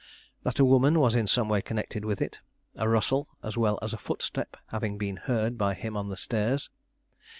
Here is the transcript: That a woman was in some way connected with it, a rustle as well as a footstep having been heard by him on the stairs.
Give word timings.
That 0.41 0.57
a 0.57 0.65
woman 0.65 0.99
was 0.99 1.15
in 1.15 1.27
some 1.27 1.47
way 1.47 1.61
connected 1.61 2.05
with 2.05 2.23
it, 2.23 2.41
a 2.75 2.89
rustle 2.89 3.27
as 3.43 3.55
well 3.55 3.77
as 3.83 3.93
a 3.93 3.99
footstep 3.99 4.57
having 4.69 4.97
been 4.97 5.17
heard 5.17 5.59
by 5.59 5.75
him 5.75 5.95
on 5.95 6.09
the 6.09 6.17
stairs. 6.17 6.71